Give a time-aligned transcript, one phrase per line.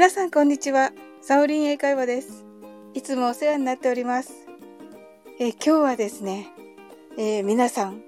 [0.00, 0.92] 皆さんこんにちは。
[1.20, 2.46] サオリン英会話です。
[2.94, 4.32] いつもお世話になっております。
[5.38, 6.48] えー今日はですね、
[7.18, 8.00] えー皆さん、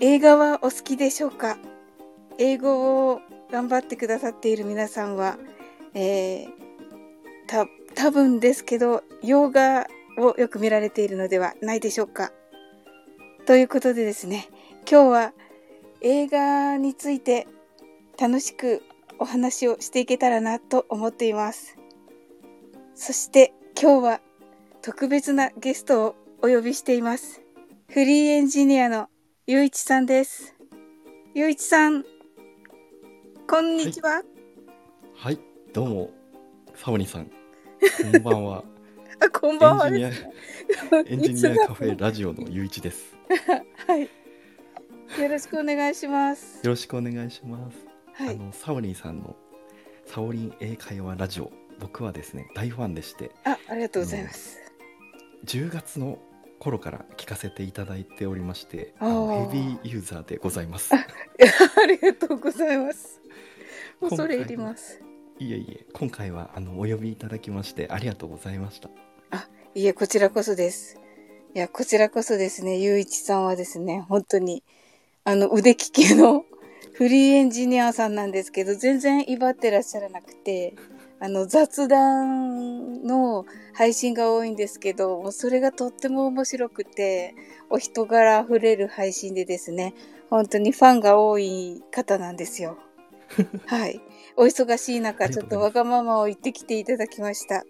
[0.00, 1.58] 映画はお好きでしょうか？
[2.38, 3.20] 英語を
[3.52, 5.36] 頑張ってくださっている皆さんは、
[5.92, 6.48] えー
[7.46, 9.86] た、多分ですけど、洋画
[10.16, 12.32] をよく見られているのではないでしょうか？
[13.44, 14.48] ということでですね、
[14.90, 15.32] 今日は
[16.00, 17.46] 映画について
[18.18, 18.80] 楽しく
[19.18, 21.76] お話をしていけたらなと思っています。
[22.94, 24.20] そして今日は
[24.82, 27.42] 特別なゲストをお呼びしています。
[27.88, 29.08] フリーエンジニアの
[29.46, 30.54] ゆういちさんです。
[31.34, 32.04] ゆういちさん、
[33.48, 34.22] こんにちは。
[35.16, 35.38] はい、
[35.72, 36.10] どうも、
[36.74, 37.30] サオリンさん。
[38.12, 38.64] こんばんは。
[39.20, 40.26] あ、こんばんはエンジニア です。
[41.06, 43.16] エンジニアカフェラジオのゆういちです。
[43.86, 44.02] はい。
[44.02, 46.64] よろしくお願いします。
[46.64, 47.93] よろしくお願いします。
[48.14, 48.34] はい。
[48.34, 49.36] あの、サオリンさんの
[50.06, 54.58] サオリン英会話ラジオ、僕はですね、大ファンでして、あ、ありがとうございます。
[55.44, 56.18] 10月の
[56.58, 60.94] 頃から聞かせていただいておりまして、ヘビーユーザーでございます。
[60.94, 61.06] あ
[61.86, 63.20] りがとうございます。
[64.00, 65.00] 恐れ入ります。
[65.38, 68.90] いえいえ、今回はあのお呼びいただきましてありがとうございました。
[69.76, 71.00] いえ、こちらこそです。
[71.52, 74.62] いや、こちらこそですね、ゆういちさんはですね、本当に、
[75.24, 76.44] あの、腕利きの
[76.94, 80.74] フリーエンジニアさんなんですけど、全然威張ってらっしゃらなくて、
[81.18, 87.34] あの、雑談の配信が多いんですけど、もうそれがとっても面白くて、
[87.68, 89.94] お人柄あふれる配信でですね、
[90.30, 92.78] 本当にファンが多い方なんですよ。
[93.66, 94.00] はい。
[94.36, 97.64] お忙しい中、ちょっとわがままを言ってきていただきました。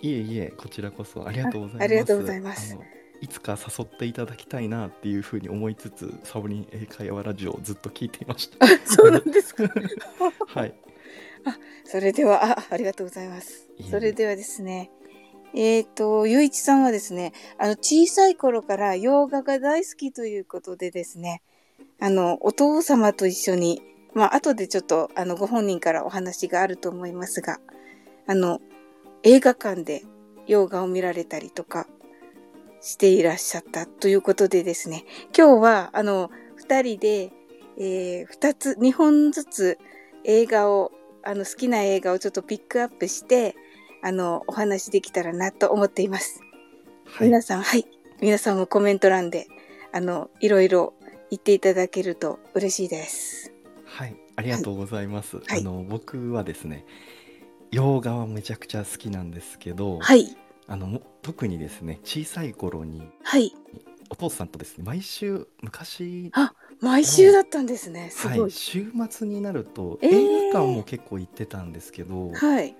[0.00, 1.82] いえいえ、こちらこそありがとうございます。
[1.82, 2.76] あありがとうございます
[3.22, 8.66] いつか誘っていただきたいなっていうふうに思いつつ、サオリン英会話ラジオをずっと聞いていました。
[8.84, 9.64] そうなんですか？
[10.48, 10.74] はい。
[11.84, 14.90] それでは、あ、ありがとうございますそれではですね、
[15.54, 21.42] えっ、と、ゆういちさんはですね、あの、小さい頃から洋画が大好きということでですね、
[22.00, 23.82] あの、お父様と一緒に、
[24.14, 27.60] まあ、後でちょっと、あの、ご本人からお話があると思いますが、
[28.26, 28.60] あの、
[29.22, 30.02] 映画館で
[30.46, 31.86] 洋画を見られたりとか
[32.82, 35.04] していらっしゃったということでですね、
[35.36, 37.32] 今日は、あの、二人で、
[37.78, 39.78] えー二つ、二本ずつ
[40.24, 40.92] 映画を
[41.24, 43.54] あの好きな映画をちょっとピックアップして、
[44.02, 46.40] あの、お話できたらなと思っています。
[47.06, 47.28] はい。
[47.28, 47.86] 皆さん、はい。
[48.20, 49.46] 皆さんもコメント欄で、
[49.92, 50.94] あの、いろいろ
[51.30, 53.52] 言っていただけると嬉しいです。
[53.84, 54.16] はい。
[54.34, 55.36] ありがとうございます。
[55.36, 56.84] はいあの、僕はですね、
[57.70, 60.36] 洋画はめちゃくちゃ好きなんですけど、はい。
[60.72, 63.52] あの、も特にですね、小さい頃に、はい。
[64.08, 68.08] お父さんとですね、毎週、昔、あ、毎週だったんですね。
[68.10, 68.40] すごい。
[68.40, 72.74] はい、週末になると、えー映画館も結構行ってたんですけど、はい。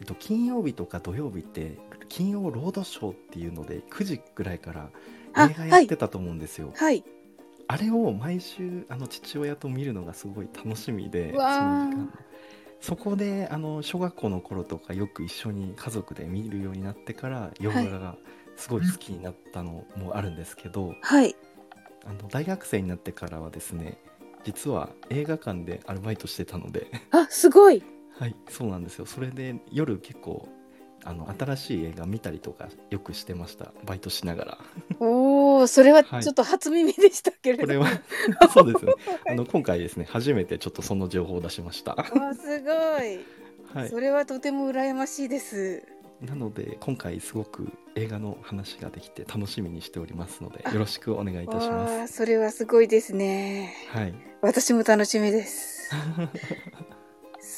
[0.00, 1.78] えっと、金曜日とか土曜日って
[2.08, 4.90] 金曜ロードショーっていうので9時ぐらいから
[5.34, 6.72] あ映画やってたと思うんですよ。
[6.74, 7.04] はい。
[7.68, 12.12] あれを毎週あの父親と見るのがすごい楽しみでその時間
[12.82, 18.16] そこであの小学校の頃とかよく一緒に家族で見るようになってから洋画が
[18.56, 21.36] すごい好きになったのもあるんですけど、はい。
[22.04, 23.96] あの大学生になってからはですね
[24.42, 27.84] 実は映画館でアルバイトしてたのであ、すごい。
[28.18, 29.06] はい、そうなんですよ。
[29.06, 30.48] それで夜結構
[31.04, 33.72] あの新しい映画見たりとかよくしてました。
[33.84, 34.58] バイトしながら。
[35.00, 37.62] おー、それははいちょっと初耳でしたけれど。
[37.64, 37.88] これは
[38.52, 38.92] そうですね。
[39.28, 41.92] あの今回ですね初めてちょっとその情報を出しました。
[41.92, 43.20] わあ、すごい。
[43.74, 43.98] はいそ。
[44.00, 45.82] れはとても羨ましいです。
[46.20, 52.14] なので今回すごく映画の話ができて楽しみにしておりますのであよろしくお願いいたします。
[52.14, 53.74] それはすごいですね。
[53.88, 54.14] はい。
[54.40, 55.90] 私も楽しみです。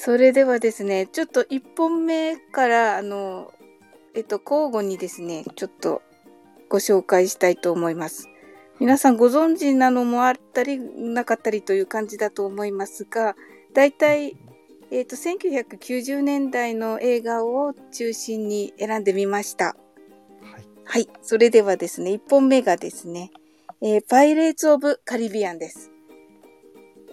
[0.04, 3.50] それではですね、ちょっと1本目から、あの、
[4.15, 6.03] えっと、交互にですね、ちょっと
[6.69, 8.28] ご紹介したいと思います。
[8.81, 13.34] 皆さんご存知なのもあったり、なかったりという感じだと思いますが、
[13.73, 14.37] だいたい、
[14.90, 19.75] えっと、1990年代の映画を中心に選んでみました。
[20.43, 20.69] はい。
[20.84, 21.08] はい。
[21.23, 23.31] それではですね、1本目がですね、
[23.81, 25.94] えーパイレーツ・オブ・カリビアンです。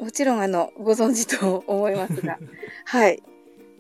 [0.02, 2.40] もちろん、あの、ご存知と思いますが、
[2.86, 3.22] はい。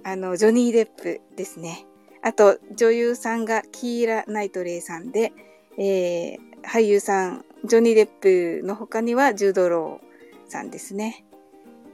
[0.04, 1.88] あの、ジョニー・デップですね。
[2.22, 5.34] あと、女優さんがキーラ・ナイトレイさんで、
[5.78, 11.26] えー俳優さん、ジョニー・デップの他にはジュード・ローさんですね。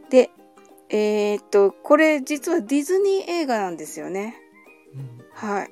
[0.09, 0.29] で、
[0.89, 4.35] えーっと、これ実はディズニー映画なんですよね。
[4.93, 5.71] うんはい。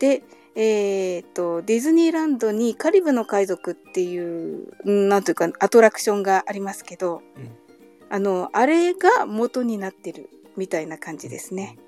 [0.00, 0.24] で、
[0.56, 7.65] えーっと、ディズニーランドにカリブの海賊っていう、うんなんというか、アトラクションがありますけど、うん
[8.08, 11.78] あの、あれが元になってるみたいな感じですね。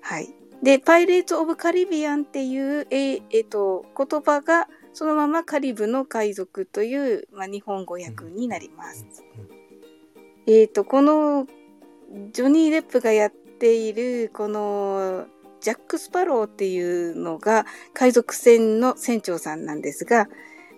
[0.00, 0.34] はい。
[0.62, 9.06] で、パイレーツ・オブ・カリビアンっていう、えーえーと、言葉がそのままカリブの海賊という、まあ、日本語訳になります。
[10.46, 11.46] えっ、と、この
[12.32, 15.26] ジョニー・デップがやっているこの
[15.60, 20.28] ジャック・スパローっていうのが海賊船の船長さんなんですが、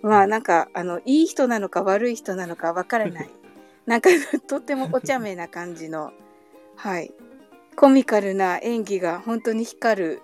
[0.01, 3.29] まあなんか、あの、いい人なのか悪い人なのかわからない。
[3.85, 4.09] なんか、
[4.47, 6.11] とってもお茶目な感じの、
[6.75, 7.13] はい。
[7.75, 10.21] コミカルな演技が本当に光る、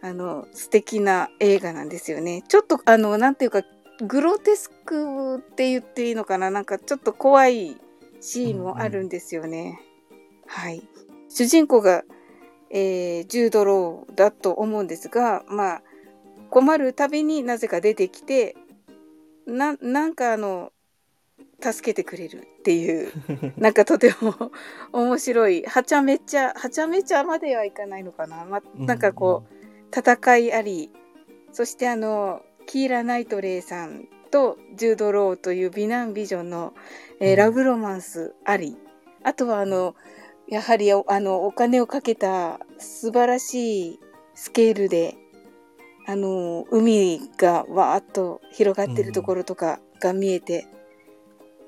[0.00, 2.42] あの、素敵な映画なんですよね。
[2.48, 3.62] ちょっと、あの、なんていうか、
[4.00, 6.50] グロテスクって言っていいのかな？
[6.52, 7.76] なんかちょっと怖い
[8.20, 9.80] シーンもあるんですよね。
[10.46, 10.88] はい。
[11.28, 12.04] 主人公が、
[12.70, 15.82] えー、ジュードローだと思うんですが、まあ、
[16.48, 18.56] 困るたびになぜか出てきて、
[19.46, 20.70] な、なんかあの、
[21.60, 23.12] 助けてくれるっていう、
[23.56, 24.52] なんかとても
[24.92, 28.44] 面白い、はちゃめちゃ、はちゃめちゃまではいかないのかな。
[28.44, 29.54] ま、なんかこう、
[29.96, 30.90] 戦いあり、
[31.52, 36.74] そしてあの、キーラ・ナイトレイさんとジュード・ローという美男美女の、
[37.20, 38.76] えーラブロマンスあり、
[39.24, 39.96] あとはあの、
[40.46, 44.00] やはりあの、お金をかけた素晴らしい
[44.34, 45.16] スケールで、
[46.06, 50.66] あの、海がわーっと広がってるところとかが見えて、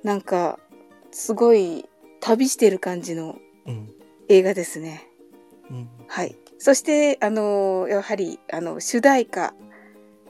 [0.02, 0.58] なんか、
[1.10, 1.88] すごい
[2.20, 3.92] 旅してる感じのうん
[4.28, 5.08] 映画ですね。
[5.70, 6.36] うんはい。
[6.58, 9.54] そして、あの、やはり、あの、主題歌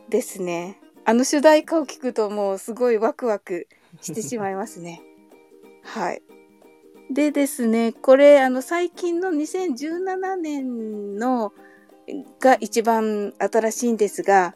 [0.08, 0.80] ですね。
[1.04, 3.66] あの主題歌を聞くともうすごいワクワク
[4.00, 5.02] してしまいますね。
[5.82, 6.22] はい。
[7.10, 11.52] でですね、これ、あの、最近の2017年の
[12.38, 14.54] が一番新しいんですが、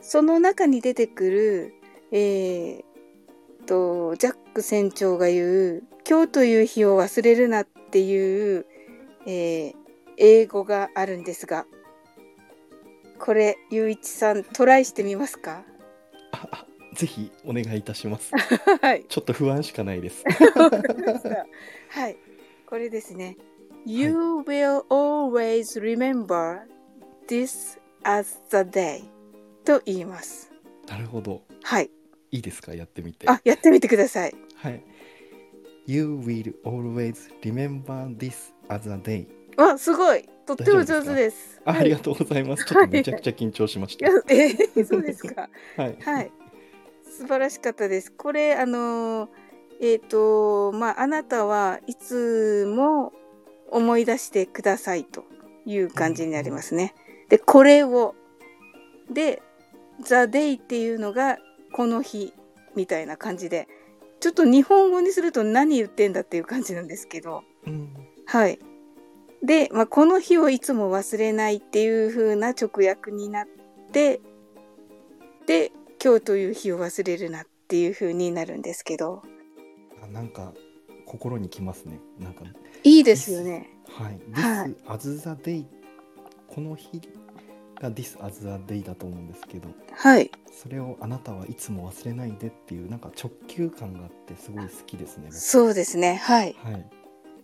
[0.00, 1.74] その中に出てくる、
[2.12, 2.84] えー、
[3.68, 8.66] と、ジャック船長が言う、今日という日を忘れるなっていう、
[9.26, 9.74] えー
[10.20, 11.64] 英語があるんですが、
[13.20, 15.62] これ、ゆういちさん、トライしてみますか？
[16.32, 16.66] ああ
[16.96, 18.32] ぜひお願いいたします
[18.82, 19.04] はい。
[19.08, 20.24] ちょっと不安しかないです
[21.90, 22.16] はい。
[22.66, 23.36] これですね。
[23.86, 26.62] You will always remember
[27.28, 29.04] this as the day
[29.64, 30.50] と言います。
[30.88, 31.90] なるほどはい。
[32.30, 32.74] いいですか？
[32.74, 34.34] やってみてあ、やってみてください。
[34.56, 34.82] はい
[35.86, 39.26] You will always remember this as a day
[39.56, 40.28] わ、すごい。
[40.46, 41.60] とっても上手です。
[41.64, 45.48] あ,、りがとうございますちょっとめちゃくちゃ緊張しましいやた、えーそうですか。
[45.76, 46.30] はいはい。
[47.04, 48.12] 素晴らしかったです。
[48.12, 49.28] これ、あのー、
[49.80, 53.12] えっ、と、まあ、あなたはいつも
[53.70, 55.24] 思い出してくださいと
[55.66, 56.94] いう感じになりますね。
[57.28, 58.14] で、これを、
[59.10, 59.42] で、
[60.02, 61.38] the day っていうのが
[61.72, 62.32] この日
[62.74, 63.68] みたいな感じで、
[64.20, 67.88] ちょっと日本語にすると何言ってんだっていう感じなんですけど、うん
[68.26, 68.58] はい。
[69.42, 73.46] で、まあ、この日をいつも忘れないっていう風な直訳になっ
[73.90, 74.20] て、
[75.46, 75.72] で、
[76.02, 79.22] 今日という日を忘れるなっていう風になるんですけど、
[80.02, 80.52] あなんか
[81.06, 82.00] 心にきますね。
[82.18, 82.44] なんか
[82.84, 83.70] いいですよね。
[83.88, 84.20] はい。
[84.32, 85.64] は This as the day
[86.46, 87.00] この日
[87.80, 90.30] が This as the day だと思うんですけどはい。
[90.50, 96.16] それをあなたはいつも忘れないでっていうなんか直球感があってすごい好きですね僕そうですね。
[96.16, 96.56] はい。
[96.62, 96.86] はい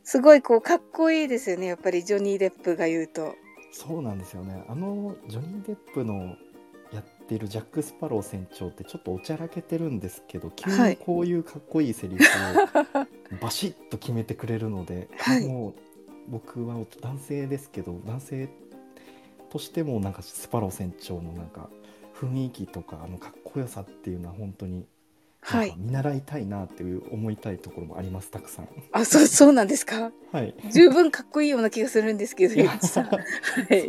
[0.06, 1.64] すごいこう、かっこいいですよね。
[1.64, 3.36] やっぱりジョニー・デップが言うと。
[3.74, 6.36] そうなんですよねあのジョニー・デップの
[6.92, 13.06] やってるジャック・スパロー船長ってちょっとおちゃらけてるんですけど急はいにこういうかっこいいセリフを
[13.42, 15.74] バシッと決めてくれるので、はいもう
[16.26, 18.48] 僕は男性ですけど男性
[19.54, 21.70] としてもなんかスパロー船長のなんか
[22.20, 25.74] 雰囲気とかあのかっこよさっていうのは本当になはい。
[25.76, 28.68] 見習いたいなっていう思いたいところもありますたくさん。
[28.90, 30.10] あ、そう、そうなんですか？
[30.32, 33.00] はい十分かっこいいような気がするんですけど、そ。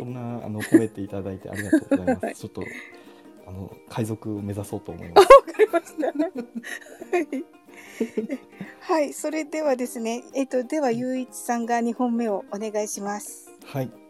[0.04, 2.24] んなあの褒めていただいてありがとうございます。
[2.26, 2.62] はいちょっと
[3.48, 5.28] あの海賊を目指そうと思います。
[5.32, 6.06] わかりました。
[6.06, 7.44] はい。
[8.80, 13.50] はい、それではですね、えっ、と、では、ゆういちさんが2本目をお願いします。
[13.64, 14.05] はい。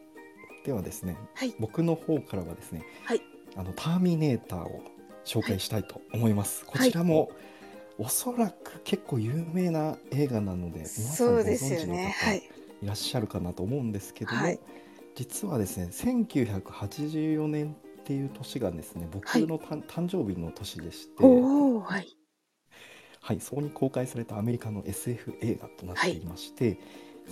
[0.66, 3.23] ではですね、はい僕の方からはですね、はい
[3.56, 4.82] あのターミネーターを
[5.25, 6.66] 紹介したいと思います。
[6.66, 7.30] こちらも、
[7.99, 11.94] おそらく結構有名な映画なので、皆さんご存知の。
[11.94, 12.38] 方はい
[12.82, 12.87] い。
[12.87, 14.58] らっしゃるかなと思うんですけども、はい
[15.14, 22.16] 実はですね、1984年っていう年がですね、僕のた、誕生日の年でして、はい。
[23.23, 26.78] はい、そこに公開されたアメリカの SF 映画となっていまして、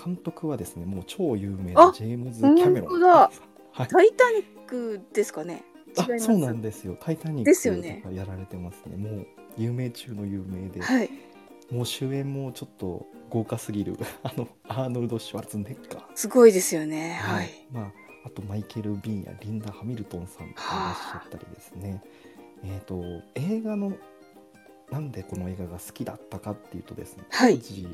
[0.03, 3.01] 監督はですねもう超有名あなジェームズ・キャメロン。
[3.01, 5.65] はい、タイタニックですかね。
[5.97, 8.97] あそうなんですよ「タイタニック」とかやられてますね。
[8.97, 11.11] もう有名中の有名で、はい。
[11.71, 13.97] もう主演もちょっと豪華すぎる。
[14.23, 16.05] あのアーノルド・シュワルツェネッガー。
[16.15, 17.19] すごいですよね。
[17.21, 17.51] はい。
[17.73, 17.93] まあ
[18.27, 22.03] あとマイケル・ビーンやリンダ・ハミルトンさんとかいらっしゃったりですね。
[22.63, 23.03] えっ、と
[23.35, 23.93] 映画の
[24.91, 27.59] なんでこの映画が好きだったかっていうとですねはい。
[27.59, 27.89] 当時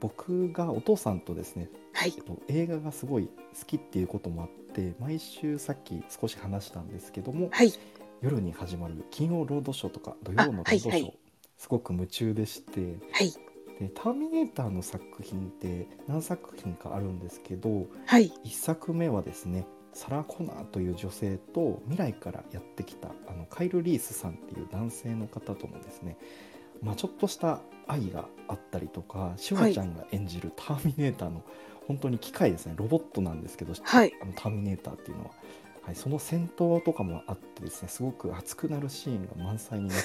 [0.00, 2.14] 僕がお父さんとですねはい。
[2.16, 7.72] えっと、映画がすごい好きっていうこともあって毎週さっき少し話したんですけども、はい。
[8.22, 11.18] 夜に始まる金曜ロードショーとか土曜のロードショー、はいはい。
[11.58, 13.32] すごく夢中でしてはい。
[13.78, 18.30] で「ターミネーター」の作品って何作品かあるんですけどはい。
[18.44, 26.16] 1作目はですねサラ・コナーという女性と未来からやってきたあのカイル・リースさんっていう男性の方とのですね、
[26.82, 31.42] まあ、ちょっとした愛があったりとかシュワちゃんが演じるターミネーターの
[31.86, 32.74] 本当に機械ですね。
[32.76, 34.12] ロボットなんですけど、はい。
[34.22, 35.30] あのターミネーターっていうのは、
[35.82, 39.98] はい、その戦闘とかもあってですねすごく熱くなるシーンが満載になっ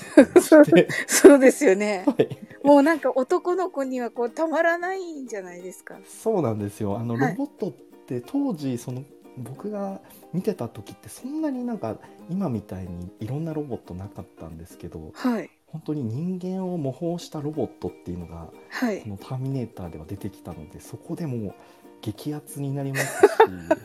[0.65, 0.87] て。
[1.05, 2.03] そうですよね。
[2.09, 2.27] はい、
[2.63, 5.99] もうなんか男の子にはこうたまらないんじゃないですか。
[6.05, 6.97] そうなんですよ。
[6.97, 7.35] あのはい。
[7.35, 7.71] ロボットっ
[8.07, 9.03] て当時その
[9.37, 10.01] 僕が
[10.33, 11.97] 見てた時ってそんなになんか
[12.31, 19.01] 今みたいにいろんなロボットなかったんですけどはい本当に人間を模倣したロボットっていうのがはい。
[19.01, 21.53] この「ターミネーター」では出てきたのでそこでもう
[22.01, 23.29] 激アツになりますし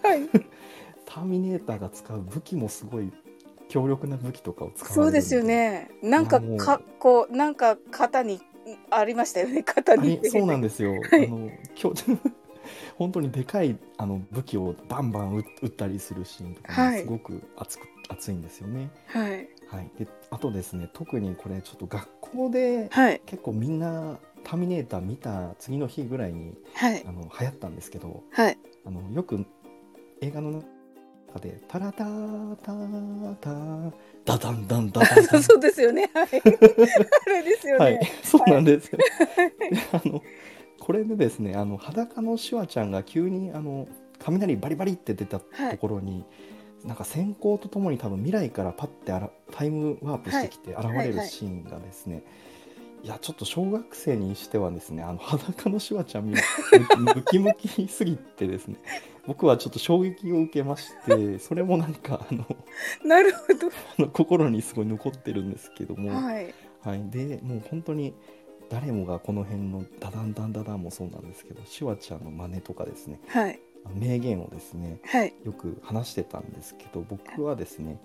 [0.03, 0.29] はい。
[1.05, 3.11] ターミネーターが使う武器もすごい
[3.69, 5.91] 強力な武器とかを使わそうですよね。
[6.01, 8.41] なんかかこうなんか肩に
[8.91, 11.27] ありましたよね肩あにれそうなんですよ、 はい。
[11.27, 12.05] あの今日
[12.99, 18.91] 本当にでかいあの武器をバンバン撃撃ったりするシーンとかすごく熱く、熱いんですよね。
[19.07, 19.49] はい。
[19.69, 23.21] はい、であとですね特にこれちょっと学校ではい。
[23.25, 27.05] 結構みんな「ターミネーター」見た次の日ぐらいにはい。
[27.07, 28.59] あの流行ったんですけどはい。
[28.85, 29.47] あのよく
[30.21, 30.63] 映画の
[31.29, 33.93] 中で「タラターターター
[34.25, 36.11] ダダンダンダダンダン」 そうですよね。
[36.13, 36.29] はい。
[36.35, 37.93] あれですよはい。
[37.95, 38.99] ね、そうなんですよ。
[38.99, 39.05] で
[39.93, 40.21] あの
[40.81, 43.87] これでですねあの裸のシュワちゃんが急にあの
[44.19, 45.79] 雷バリバリって出たとはい。
[45.79, 46.25] ころに、
[46.85, 52.23] なんか閃光とともに多分未来からパッてあらタイムワープしてきて現れるシーンがですね、
[53.03, 56.43] いやちょっと小学生にしてはですねあの裸のシュワちゃん見る
[56.99, 58.77] ムキムキすぎてですね
[59.27, 62.47] 僕はちょっと衝撃を受けましてそれもなんかあの
[63.05, 63.69] なるほど。
[63.99, 66.11] あの心にすごい残ってるんですけども。
[66.11, 66.55] はい。
[66.83, 68.15] はい、でもう本当に
[68.71, 73.61] 誰もがこの辺のダダンダンダダンもそうなんですけどシュワちゃんの真似とかですねはい
[73.95, 75.35] 名言をですねはい。
[75.45, 78.01] よく話してたんですけど僕はですね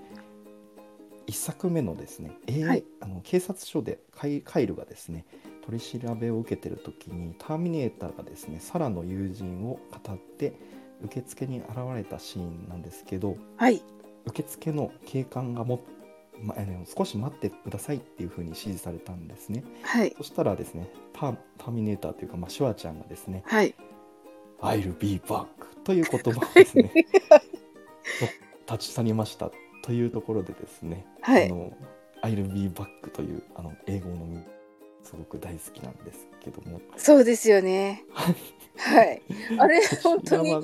[1.27, 2.83] 一作目のですね、えーはい。
[3.01, 5.25] あの警察署でカイカイルがですね
[5.65, 10.53] 取り調べを受けてる時にターミネーターがですねサラの友人を語って
[11.03, 13.81] 受付に現れたシーンなんですけどはい。
[14.25, 15.83] 受付の警官がも、
[16.41, 16.55] ま
[16.97, 19.63] 少し待ってくださいっていうふうに指示されたんですね。
[19.83, 20.13] はい。
[20.17, 23.73] そしたらですねターターミネーターというか、まあ、シュワちゃんがですねはい
[24.61, 25.45] 「I'll be back」
[25.83, 26.91] という言葉をですね。
[28.67, 29.51] 立ち去りました
[29.83, 31.45] というところでですね「はい。
[31.45, 31.71] あの
[32.23, 34.43] I'll be back」というあの英語の
[35.03, 36.81] すごく大好きなんですけども。
[36.97, 38.03] そうですよね。
[38.77, 39.21] はい。
[39.59, 40.55] あれ本当に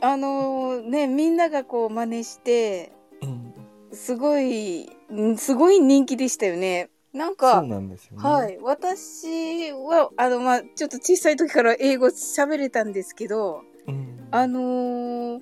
[0.00, 3.54] あのねみんながこう真似してうん。
[3.92, 8.22] すごいんすごい人気でしたよねなんそうかなんですよね。
[8.22, 8.58] はい。
[8.62, 14.28] 私はあのまあちょっと小さい時から英語喋れたんですけどうん。
[14.30, 15.40] あのー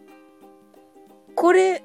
[1.35, 1.85] これ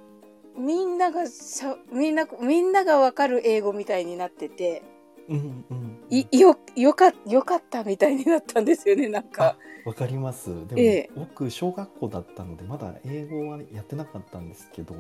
[0.58, 4.82] みんながしゃみんなみんながわかる英語みたいになってて
[5.30, 6.04] うんうん。
[6.10, 9.58] いよよかよかったみたいになったんですよねなんか。
[9.86, 10.50] わかります。
[10.68, 11.10] でも、ええ。
[11.16, 14.96] 僕小学校だったのでまだ英語はやってなかったんですけど、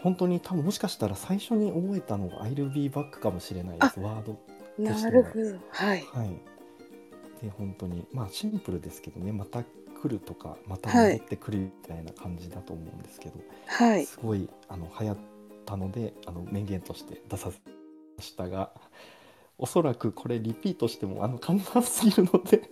[0.00, 4.00] 本当に多分もしかしたら最初に覚えたのが I'll be back かもしれないです。
[4.00, 4.38] ワード。
[4.78, 5.58] なるほど。
[5.70, 6.04] はい。
[6.12, 6.28] はい。
[7.42, 9.66] で本当にまあシンプルですけどね、また来
[10.04, 14.06] るとかまたはい戻ってくるみたいな感じだと思うんですけど、はい。
[14.06, 15.16] すごいあの流行っ
[15.66, 17.58] たのであの名言として出させ
[18.16, 18.70] ましたが。
[19.60, 22.70] おそらくこれリピートしてもあの簡単すぎるので。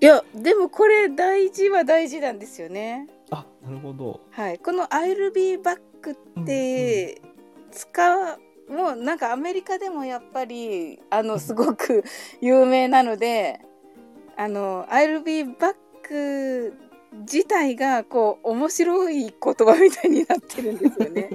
[0.00, 3.08] いやでもこれ大事は大事なんですよね。
[3.32, 4.20] あなるほど。
[4.30, 4.58] はい。
[4.60, 7.20] この「I'll be back」って
[7.70, 8.16] 使
[8.68, 9.18] う、もうなん。
[9.18, 12.04] かアメリカでもやっぱりあのすごく
[12.40, 13.60] 有名なので
[14.36, 15.74] あの「I'll be back」
[17.28, 20.78] 自体がこう面白い言葉みたいになってるん。
[20.78, 21.32] ですよね。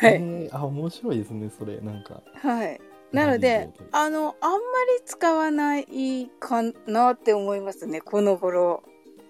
[0.00, 2.02] はい、えーあ面白いですねそれなん。
[2.02, 2.80] かはい、
[3.12, 4.50] なのであのあん。
[4.52, 4.58] ま
[4.98, 8.82] り使わないかなって思いますねこの頃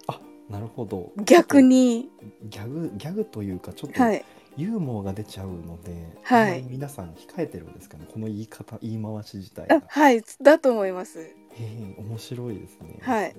[0.07, 0.19] あ
[0.49, 2.09] なるほど逆に。
[2.43, 4.25] ギャグギャグというかちょっとはい、
[4.57, 6.63] ユーモアが出ちゃうので、はい。
[6.69, 8.05] 皆さん控えてるんですかね？
[8.11, 10.23] この言い方言い回し自体はい。
[10.41, 11.21] だと思います。
[11.21, 13.35] へえ面白いですねはい。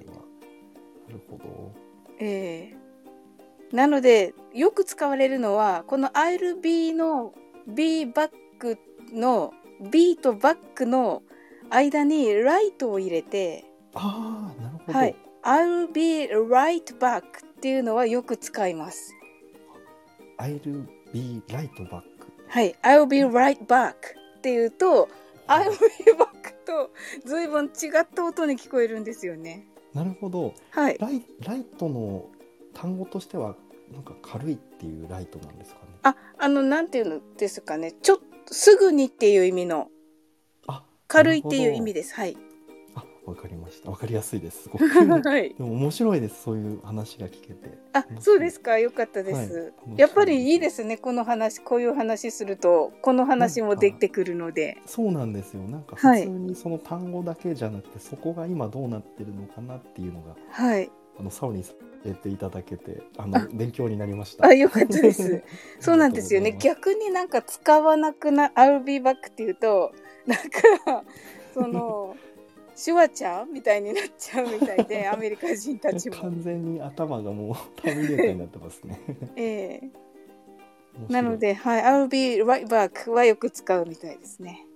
[1.09, 1.73] なるほど。
[2.19, 3.76] ええ。
[3.76, 7.35] なので、よく使われるのは、この I'll be の
[7.66, 8.78] be バック
[9.12, 9.52] の
[9.90, 11.23] be とバックの
[11.71, 13.64] 間に right を入れて、
[13.95, 17.23] ああなるほど、はい、I'll be right back っ
[17.61, 19.14] ていうのはよく使います。
[20.38, 22.02] I'll be right back
[22.49, 23.95] はい、I'll be right back
[24.38, 25.09] っていうと、
[25.47, 25.76] I'll be
[26.19, 26.90] back と
[27.25, 29.66] 随分違った音に聞こえるんですよね。
[29.95, 30.99] なるほどはい。
[30.99, 32.26] ライライトの
[32.75, 33.54] 単語としては
[33.92, 37.92] なんか軽いっていうライトなんですかねあ、あの、なんていうのですかね。
[37.92, 39.88] ちょっと、すぐにっていう意味の、
[40.66, 42.14] あ軽いっていう意味でです。
[42.14, 42.37] はい。
[43.26, 45.55] あわかりましたわかりやすいですすごく はい。
[45.55, 48.79] でも面白いですそういう話が聞けてあ、そうですか。
[48.79, 49.61] よかったです。
[49.61, 50.97] はいやっぱりいいですね。
[50.97, 54.79] この話、こういう話すると、この話も出てくるので。
[54.87, 60.91] そうなんですよなんかはい普通にその単語だけじゃなくて、そこが今どうなってるのかなっていうのがはい。
[61.19, 65.43] あのサオリンさん言っていただけてあのあ勉強になりましたあ、よかったです。
[65.79, 66.57] そうなんですよね。
[66.59, 69.93] 逆になんか使わなくな、I'll be back っていうと、
[70.26, 71.05] なんか、
[71.52, 72.17] その、
[72.75, 76.17] シュワちゃんみたいになっちゃうみたいで、 アメリカ人たちも。
[76.17, 79.00] 完全に頭がもうターミネーターになってますね
[79.37, 79.91] ええ
[81.09, 84.67] なので、はい、I'll be right back はよく使うみたいですね。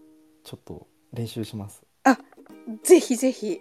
[0.44, 1.82] ちょっと練習します
[2.82, 3.60] ぜひぜひ。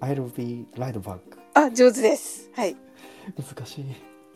[0.00, 1.18] I'll be right back
[1.54, 2.50] あ、上手です。
[2.54, 2.76] はい。
[3.36, 3.84] 難しい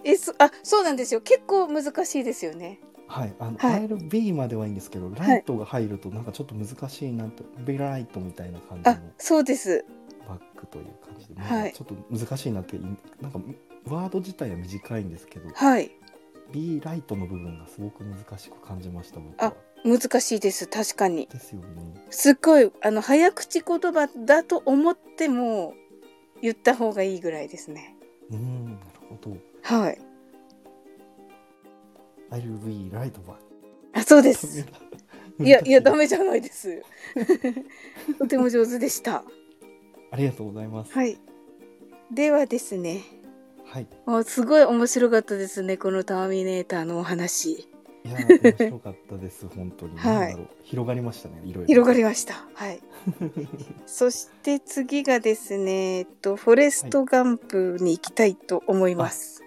[0.04, 1.20] え、そ、あ、そうなんですよ。
[1.20, 2.80] 結構難しいですよね。
[3.12, 9.84] はい、あの、はい be まではいいんですけど、ライトが入るとなんかちょっと難しいなと、be right みたいな感じあの、そうです。
[10.26, 12.78] バックという感じで、はいなんかちょっと難しいなって、
[13.20, 13.40] なんか
[13.86, 15.90] ワード自体は短いんですけど、はい。
[16.52, 19.54] be right の部分がすごく難しく感じました、僕あは。
[19.84, 20.66] 難しいです。
[20.66, 21.26] 確かに。
[21.26, 22.06] ですよね。
[22.08, 25.74] すっごい、あの、早口言葉だと思っても、
[26.40, 27.94] 言った方がいいぐらいですね。
[28.30, 29.36] うん、なるほど。
[29.62, 29.98] はい。
[32.32, 33.36] I'll be right back.
[33.92, 34.66] あ、そうです。
[35.38, 35.98] いや、いや、ダメ。
[35.98, 36.82] メじゃないです。
[38.18, 39.22] とても上手でした。
[40.10, 40.92] ありがとうございます。
[40.92, 41.18] はい。
[42.10, 43.02] ではですね。
[43.64, 43.86] はい。
[44.06, 45.76] あすごい面白かったですね。
[45.76, 47.52] このターミネーターのお話。
[47.52, 49.96] いや、面白かったです、 本当に。
[49.96, 51.66] はい広がりましたね、いろいろ。
[51.66, 52.46] 広がりました。
[52.54, 52.80] はい。
[53.86, 59.41] そして次がですね、えっと、フォレストガンプに行きたいと思います。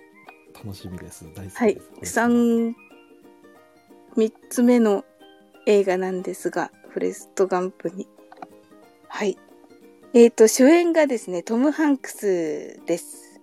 [0.65, 1.25] 楽しみです。
[1.25, 1.57] 大好きです。
[1.57, 2.75] はい三、
[4.15, 5.05] 三つ目の
[5.67, 8.07] 映画なんですが、フォレストガンプに。
[9.07, 9.37] はい。
[10.15, 13.39] えっ、と、主演がですね、トム・ハンクスです。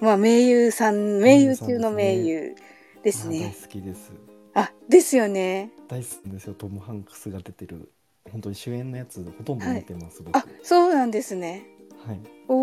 [0.00, 2.54] まあ、名優さん、名優中の名優
[3.02, 3.54] ですあね。
[3.56, 4.12] 大好きです。
[4.52, 5.70] あ、ですよね。
[5.88, 7.90] 大好きですよトム・ハンクスが出てる
[8.30, 11.66] 本当に主演のやつほとんど見てます、僕あ、そうなんですね。
[12.06, 12.54] はいお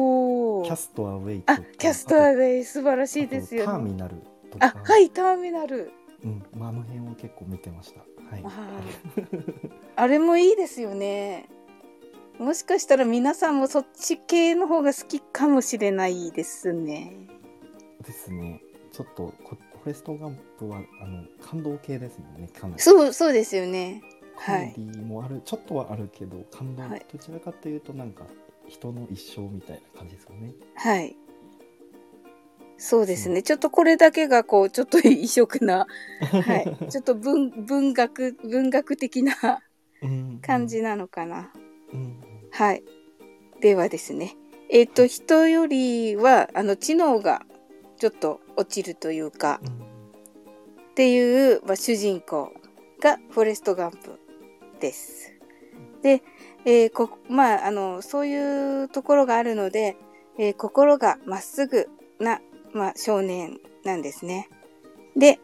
[0.62, 0.66] ー。
[0.66, 3.66] キャストアウェイとあか、キャストアウイェイ素晴らしいですよね。
[3.68, 4.16] ターミナル
[4.52, 5.92] とかあ、はい、ターミナル。
[6.24, 8.82] うんまあ、あの辺を結構見てましたはいあ
[9.96, 11.48] あれもいいですよね。
[12.38, 17.28] もしかしたら皆さんもそっち系の方が好きかもしれないですね。
[18.02, 24.02] ですねちょっとこフォレスト・ガンプはあの感動系ですもんねかなりそう、そうですよね。
[24.36, 28.26] コメディもある、ちょっとはあるけど感動、はいどちらかというとなんか
[28.70, 31.16] 人の一生みたいな感じですよねはい。
[32.78, 33.44] そうですね。
[33.44, 35.86] ちょっとこれだけがこう、ちょっと異色な、
[36.22, 36.90] はい。
[36.90, 39.34] ちょっと文、文学、文学的な
[40.02, 41.52] うん感じなのかな。
[41.94, 42.84] うんはい。
[43.60, 44.38] ではですね。
[44.70, 47.46] えっ、と、人よりは、あの、知能が
[47.98, 49.90] ちょっと落ちるというか、うん
[51.00, 52.52] っていう、まあ、主人公
[53.02, 54.20] がフォレスト・ガンプ
[54.82, 55.34] です。
[56.02, 56.22] で、
[56.66, 59.98] えーこまあ、あの、そういうところがあるので、
[60.38, 62.42] えー心がまっすぐな、
[62.74, 64.50] まあ、少年なんですね。
[65.16, 65.40] で、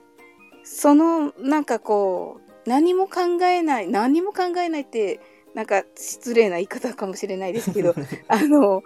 [0.64, 5.20] その、なんかこう、何も考えない、何も考えないって、
[5.54, 7.96] なんか失礼な言い方かもしれないですけど、
[8.28, 8.84] あの、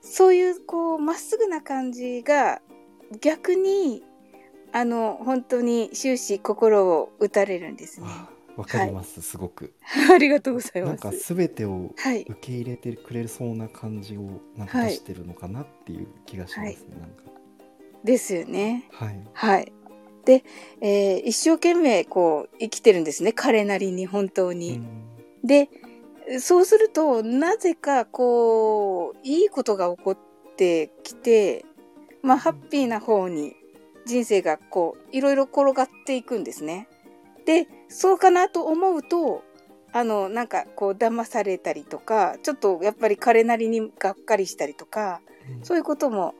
[0.00, 2.60] そういう、こう、まっすぐな感じが、
[3.20, 4.04] 逆に、
[4.72, 8.06] あの、本当に終始心を打たれるんですね。
[8.58, 9.74] あわかります、すごく
[10.12, 11.34] ありがとうございなんかます。
[11.34, 12.22] 全てをはい。
[12.22, 17.22] 受け入れてくれそうな感じをなんかはい出してるのかなっていう気がしますね、なんか
[18.04, 18.88] ですよね。
[18.92, 19.72] はいはい。
[20.24, 20.44] で、
[20.80, 23.32] えー一生懸命こう生きてるんですね。
[23.32, 24.76] 彼なりに本当うに。
[24.76, 24.84] ん
[25.44, 25.70] で、
[26.40, 30.18] そうすると、なぜかこう、いいことが起こっ
[30.56, 31.64] てきて、
[32.22, 33.54] まあ、ハッピーな方に
[34.04, 36.88] 人生がこう、いろいろ転がっていくんですね。
[37.48, 39.42] で、そうかなと思うと、
[39.92, 45.22] あの、なんかこう、騙されたりとか、ちょっとやっぱり彼なりにがっかりしたりとか、
[45.58, 45.64] うん。
[45.64, 46.34] そういうことも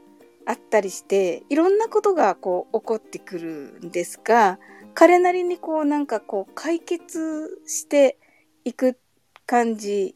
[0.44, 4.58] あったりしていろんなことがこう起こってくるんですが
[4.94, 8.18] 彼なりにこうなんかこう解決して
[8.64, 8.98] いく
[9.46, 10.14] 感じ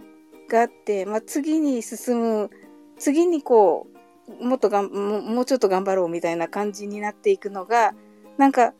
[0.48, 2.50] があって、まあ、次に進む
[2.98, 3.86] 次にこ
[4.40, 7.94] うもっとがんもうもうちょっと頑張ろうみたいな感じになっていくのが
[8.38, 8.72] なんか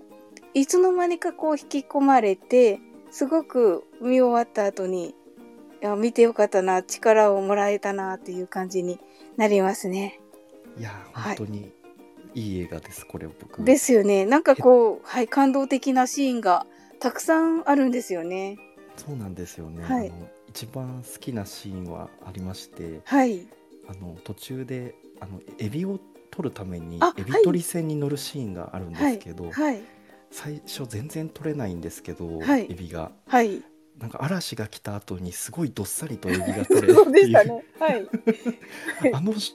[0.55, 5.15] いつの間にかこう引き込まれてすごく見終わった後に
[5.83, 9.01] いや見てよかったな力をもらえたなっていう感じに
[9.37, 10.21] なりますね。
[10.79, 11.73] いやはい本当に
[12.35, 14.25] いい映画ですこれ僕ですよね。
[14.25, 16.67] なんかこう、はい、感動的なシーンが
[17.01, 18.59] たくさんあるんですよね。
[18.97, 23.47] そうなんですよね、はいあの一番好きなシーンはありましてはい。
[23.89, 25.99] あの途中であのエビを
[26.31, 29.83] 取るためにあエビ取り船に乗るシーンがあるんですけど、はい。
[30.33, 33.63] 最初全然取れないんですけど、はいエビがはい。
[33.99, 37.65] なんか嵐が来た後にすごいどっさりとエビが取れるっていうでしたね。
[37.79, 39.15] はい。
[39.15, 39.55] あのシ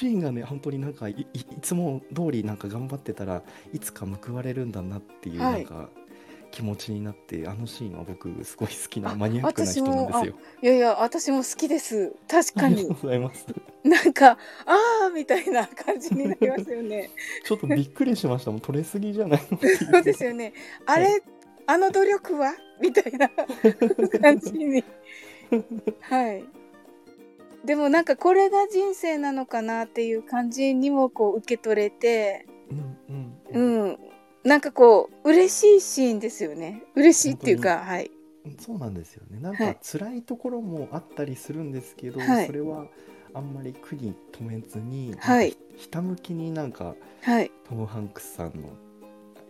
[0.00, 3.42] ーンがね本当になんかいいいつも通りなんか頑張ってたら
[3.72, 5.90] いつか報われるんだなっていうはないんか
[6.50, 10.34] 気持ちになって、あのシーンは僕すごい好きなあマニアックな人なんですよ。
[10.62, 12.14] いやいや、私も好きです。
[12.26, 13.02] 確かにありがとう。
[13.02, 13.46] ございます。
[13.84, 17.10] なんか、あーみたいな感じになりますよね。
[17.44, 18.50] ちょっとびっくりしました。
[18.50, 19.58] もう取れすぎじゃないの？
[19.58, 20.52] そうですよね。
[20.86, 21.22] あれ、
[21.66, 22.54] あの努力は？
[22.80, 23.30] みたいな
[24.20, 24.84] 感じに。
[26.00, 26.44] はい。
[27.64, 32.78] でもなんかこれが人生なのかなっていう感じにもこう受け取れて、うん
[33.54, 33.98] ううんん。
[34.44, 36.84] なんかこう、嬉しいシーンですよね。
[36.94, 38.10] 嬉しいっていうか、はい。
[38.58, 39.40] そうなんですよね。
[39.40, 42.86] なんはいか辛いところもあったりするんですけど、はいそれは
[43.34, 47.50] あんまり苦に留めずに、はいひたむきになんかはい。
[47.68, 48.70] トム・ハンクスさんの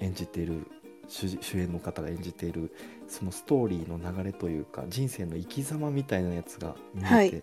[0.01, 0.67] 演じている
[1.07, 2.73] 主主演の方が演じている
[3.07, 7.43] そのストーリーの流れというか人生の生き様みたいなやつが見えて、はい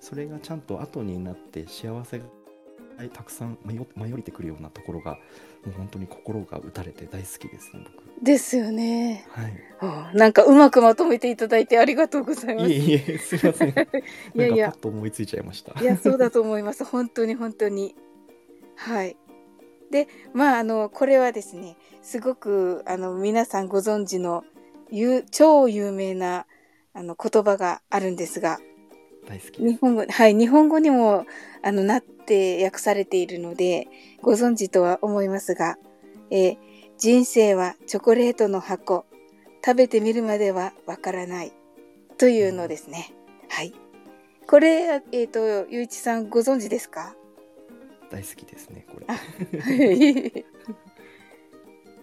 [0.00, 2.26] それがちゃんと後になって幸せが
[3.12, 5.12] たくさん舞い降りてくるようなところが
[5.64, 8.24] もう本当に心が打たれて大好きですね僕。
[8.24, 9.26] ですよね。
[9.30, 12.70] はい、あなんかうまくまとめていただいてありがとうございます。
[12.70, 13.68] いえいえすいません。
[14.34, 15.78] いやいやと思いついちゃいました。
[15.80, 16.84] いや、そうだと思います。
[16.84, 17.94] 本当に本当に。
[18.76, 19.16] はい。
[19.90, 24.44] で、まあ、あの、これはですね、すごく、あの、皆さんご存知の、
[24.90, 26.46] ゆ超有名な、
[26.92, 28.58] あの、言葉があるんですが、
[29.26, 29.62] 大好き。
[29.62, 31.26] 日本語、はい、日本語にも、
[31.62, 33.88] あの、なって訳されているので、
[34.22, 35.76] ご存知とは思いますが、
[36.30, 36.56] えー
[36.96, 39.04] 人生はチョコレートの箱。
[39.64, 41.52] 食べてみるまではわからない。
[42.18, 43.12] というのですね。
[43.48, 43.74] はい。
[44.46, 47.16] これ、えっ、と、ゆういちさんご存知ですか？
[48.10, 49.06] 大好きですねこれ。
[49.08, 49.18] あ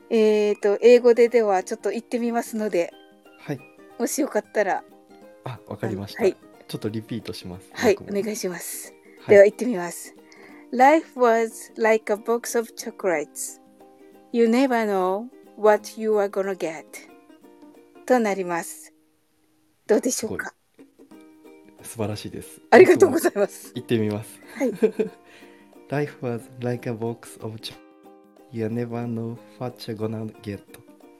[0.09, 2.91] えっと、英語でではちょっと言ってみますので、
[3.39, 3.59] はい。
[3.97, 4.83] もしよかったら、
[5.45, 6.23] あわかりました。
[6.23, 6.35] はい
[6.71, 7.69] ちょっとリピートします。
[7.73, 8.93] はい、お願いします。
[8.93, 10.15] はいでは行ってみます。
[10.71, 13.59] Life was like a box of chocolates.
[14.31, 15.25] You never know
[15.57, 16.85] what you are gonna get.
[18.05, 18.93] となります。
[19.85, 20.53] どうでしょうか
[21.83, 22.61] 素晴らしいです。
[22.71, 23.73] ありがとうございます。
[23.75, 24.39] 行ってみます。
[24.55, 24.71] はい。
[25.89, 27.75] Life was like a box of chocolate.
[28.49, 30.61] You never know what you're gonna get.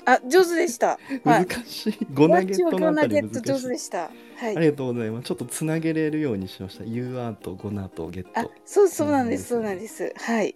[0.05, 0.99] あ、上手でした。
[1.23, 1.45] はい。
[1.45, 2.07] 難しい。
[2.13, 3.67] ゴナゲットのあたり難 get 上手。
[3.67, 4.09] でした。
[4.37, 4.57] はい。
[4.57, 5.25] ありがとうございます。
[5.25, 6.83] ちょっとつなげれるようにしました。
[6.83, 9.49] You are とゴナとゲッあト。、そうそうなんです。
[9.49, 10.13] そうなんです。
[10.17, 10.55] はい。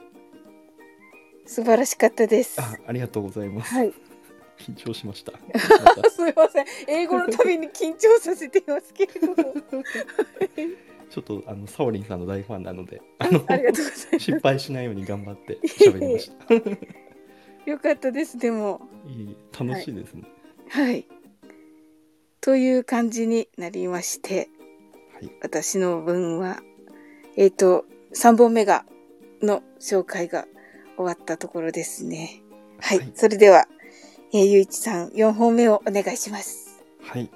[1.46, 2.60] 素晴らしかったです。
[2.60, 3.74] あ、ありがとうございます。
[3.74, 3.94] はい。
[4.58, 5.34] 緊張しました。
[6.10, 6.66] すいません。
[6.88, 9.36] 英語のたびに緊張させていますけれども。
[11.10, 13.46] ちょっとあのサオリンさんの大ファンなので、あの。
[14.18, 16.46] 失敗しないように頑張って喋りました。
[17.66, 18.38] い よかったです。
[18.38, 18.82] でも。
[19.08, 20.24] い楽しいですね。
[20.70, 21.08] はい。
[22.42, 24.50] という感じになりまして、
[25.14, 25.32] はい。
[25.42, 26.62] 私の分は、
[27.36, 28.86] えっ、と、3本目が、
[29.42, 30.48] の紹介が
[30.96, 32.42] 終わったところですね。
[32.80, 33.00] はい。
[33.00, 33.68] はいそれでは、
[34.34, 36.84] えーゆういちさん、4本目をお願いします。
[37.02, 37.30] はい。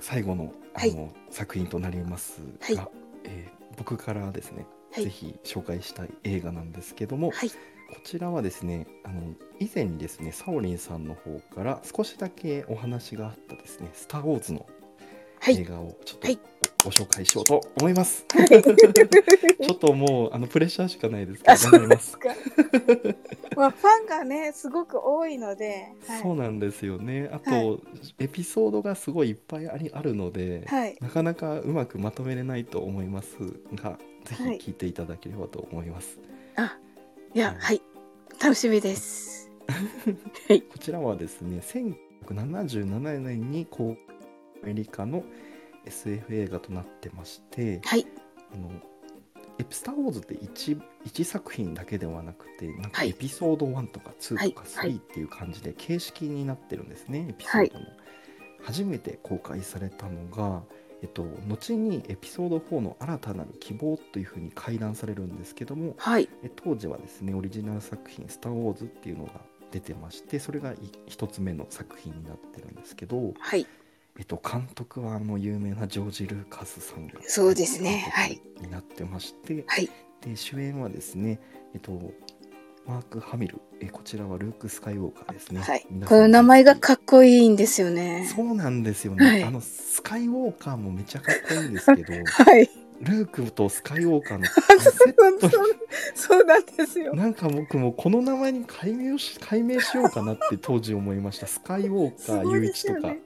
[0.00, 2.42] 最後のあの、はい作品となります
[2.74, 2.88] が、はい
[3.24, 7.50] えー僕からですね、はいぜひ紹介したい映画なんですけども、はい。
[7.90, 14.66] こちらはですねあの以前にですねサオリンさんの方から少しだけお話があったですね「スター・ウォーズ」の
[15.40, 15.58] はい。
[15.58, 16.38] 映画をちょっとはい
[16.84, 18.24] ご紹介しようと思います。
[18.32, 22.18] は いちょっともうあのプレッシャーしかないですけあ、ど頑張ります。
[23.56, 26.22] まあ、ファンがね、すごく多いので、はい。
[26.22, 27.28] そうなんですよね。
[27.32, 27.78] あと、は
[28.18, 30.96] エピソードがすごいいっぱいありあるので、はい。
[31.00, 33.36] なかなかうまくまとめれないと思います
[33.74, 36.18] が、ぜひはい聞いていただければと思います。
[36.56, 36.78] あ、
[37.32, 37.82] いや、はいはい。
[38.42, 39.48] 楽しみです。
[40.72, 45.22] こちらはですね、1977年にこうアメリカの
[45.84, 48.04] SF 映画となってまして、はい。
[48.52, 48.68] あの
[49.58, 57.86] エスター・ウォーズ」って 1, 1作品だけではなくてなんかはいエピソード1とか2とかはい3っていう感じで形式になってるんですね、エピソードの。
[58.62, 60.64] 初めて公開されたのが、
[61.02, 66.28] えっと、後にエピソード4の新たなる希望というふうに回覧されるんですけどもはい。
[66.42, 73.66] え当時はですねオリジナル作品「スター・ウォーズ」っていうのが出てましてそれが1つ目の作品になってるんですけど、はい。
[74.18, 79.88] えっと、監督はあの有名なジョージ・ルーカスさんがそうですね監督になってまして、はい。
[80.20, 81.40] で主演はですね、
[81.72, 82.12] えっと、
[82.86, 83.60] マーク・ハミル。
[83.80, 85.60] えこちらはルーク・スカイウォーカーですね。
[85.60, 85.86] はい。
[86.06, 88.28] この名前がかっこいいんですよね。
[88.34, 89.44] そうなんですよね、はい。
[89.44, 92.70] あのスカイウォーカーもめちゃかっこいいんですけどはい。
[93.00, 95.66] ルークとスカイウォーカーのそうセットそう
[96.14, 97.14] そうなんですよ。
[97.14, 101.46] なんか僕もこの名前に解明し解明しようかなって当時思いました。
[101.46, 103.06] スカイウォーカー雄一とか、ね。
[103.08, 103.18] はい。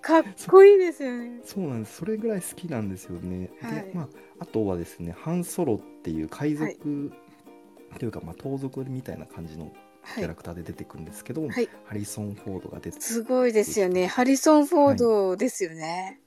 [0.00, 1.40] かっこいいですよね。
[1.44, 1.96] そうなんです。
[1.96, 3.74] それぐらい好きなんですよね、はい。
[3.74, 4.08] でまあ
[4.40, 7.12] あとはですねハンソロっていう海賊、
[7.98, 9.72] というかまあ盗賊みたいな感じの
[10.02, 10.34] はいキャラ。
[10.34, 14.06] クターで出てくるんですけど、はいハリソン・フォードが出てすごいですよね。
[14.06, 16.20] ハリソン・フォードですよね。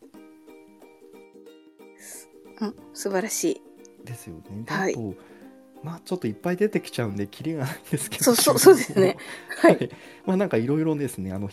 [2.60, 3.62] うん、素晴らしい。
[4.06, 4.64] ですよね。
[4.66, 4.96] ではい
[5.84, 9.18] まあちょっといっぱい出てきちゃうんでキリがないんですけどそうそうそうですね。
[9.64, 9.70] は。
[9.70, 9.90] はいい、
[10.26, 11.50] まあなんかいろいろですねあの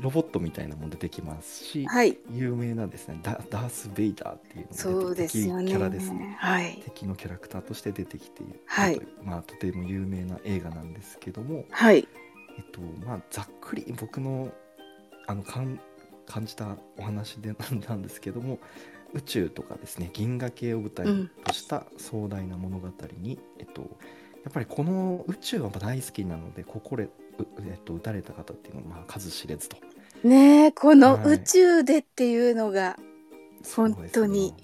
[0.00, 2.18] ロボットみたいなのも出てきますし、はい。
[2.30, 6.36] 有名なですねダダース・ベイダーっていうのが出キャラですね。
[6.38, 6.80] はい。
[6.84, 12.06] 敵のキャラクターとして出てきている、はいとまあ、とても有名な映画なんですけども、はい。
[12.56, 14.52] えっとまあ、ざっくり僕の
[15.26, 15.80] あの感
[16.26, 17.54] 感じたお話で
[17.88, 18.58] なんですけども
[19.12, 21.06] 宇宙とかですね銀河系を舞台
[21.44, 22.88] とした壮大な物語
[23.20, 27.10] に、えっと、やっぱりこの宇宙は大好きなので心で、う
[27.60, 29.76] えっと、打たれた方っていうのはまあ数知れずと。
[30.22, 31.34] ねえ、このはい。
[31.34, 32.96] 宇宙でっていうのが、
[33.76, 34.54] 本当に。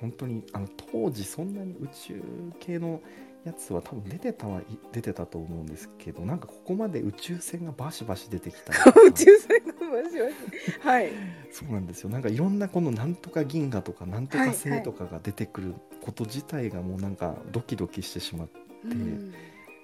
[0.00, 2.22] 本当にあの当時そんなに宇宙
[2.60, 3.00] 系の
[3.44, 8.72] やつは多分出てたはい出てたと思うんですけどなんかここまで宇宙船がバシバシ出てきた。
[9.00, 10.80] 宇宙船がバシバシ。
[10.80, 11.12] はい。
[11.50, 12.10] そうなんですよ。
[12.10, 19.32] なんかいろんなこのなんとか銀河とかなんとか星とかが出てくること自体がもうなんかドキドキしてしまって、うん。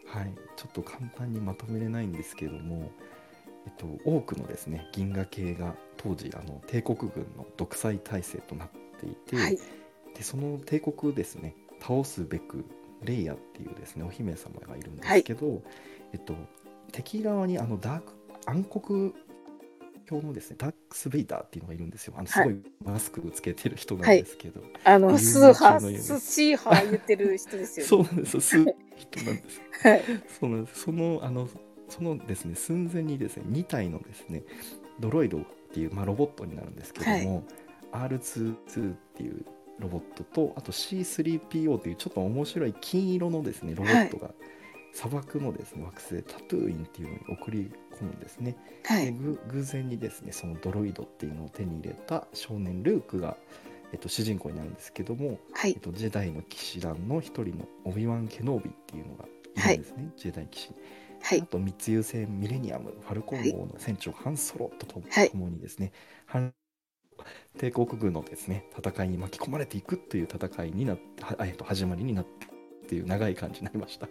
[0.06, 2.92] はい、ちょっと簡単にまとめれないんですけども、
[3.66, 8.68] えっと、多くのですね銀河系が当時あの帝国軍の独裁体制となっ
[9.00, 9.58] ていて、はい。
[10.14, 12.64] でその帝国をですね倒すべく
[13.02, 15.62] レイヤっていうですねお姫様がいるんですけど、
[16.12, 16.34] えっと、
[16.92, 18.12] 敵側にあのダーク
[18.46, 19.12] 暗黒
[20.06, 22.14] 教のですねダークスベイダーっていうのがいるんですよ。
[22.16, 27.88] あのすごいマスクをつけてる人なんですけど、あの、有名スーハー、スシーハー言ってる人ですよね。
[27.88, 28.40] そうなんです。
[28.40, 28.74] すごい
[29.10, 30.02] 人なんですはい。
[30.40, 31.48] そうなんですそのあの
[31.88, 34.42] そのですね寸前にですね2体のですね
[35.00, 37.44] ドロイドっていう、まあ、ロボットになるんですけども、
[37.92, 39.44] R22 っていう
[39.78, 44.30] ロボットとあと C3PO というちょっと面白い金色のですねロボットが
[44.92, 48.56] 砂漠のですね惑星タトゥーインっていうのに送り込むんですね。
[48.84, 49.12] はい。
[49.12, 53.36] 偶然にですねそのドロイドっていうのを手に入れた少年ルークが、
[53.92, 55.72] えっと、主人公になるんですけども、はい。
[55.72, 59.26] えっと、ジェダイの騎士団の一人のオビワン・ケノービっていうのが
[59.72, 60.68] いるんですね、ジェダイ騎士。
[61.22, 61.46] はいあ。
[61.46, 65.92] と密輸船ミレニアムファルコン号の船長ハンソロととはい共にですね、
[66.26, 66.52] 反
[67.58, 74.08] 帝国軍のですね戦いに巻き込まれていくという戦いになってはえっと始まりになってっていう長い感じになりました。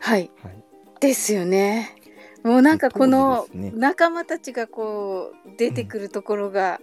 [0.00, 0.30] はい。
[0.42, 0.64] はい、
[1.00, 1.96] ですよね。
[2.44, 6.80] もうなんかこ当の仲間たちがこう出てくるところが、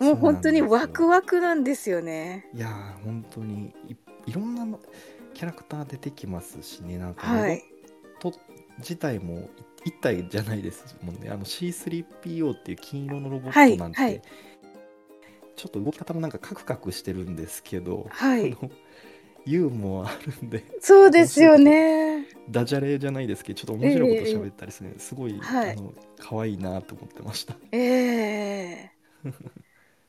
[0.00, 2.46] もう本当にワクワクなんですよね。
[2.54, 4.80] いやー本当にいいろんなの
[5.34, 7.62] キャラクター出てきますしねなんかロはい。
[8.22, 8.40] ボット
[8.78, 9.48] 自体も
[9.84, 14.22] 一体じゃないですもんねあの C3PO っていう金色のロボットなんて、はいはい
[15.56, 18.56] ちょっと動き方もなんかカクカクしてるんですけど、はい
[19.44, 22.26] ユーモアあるんでそうですよね。
[22.48, 27.56] ダジャレじゃないですけどちょっと面白いこと喋ったりするんで、すごい、はいあの可愛いなと思ってました。
[27.72, 28.90] ええ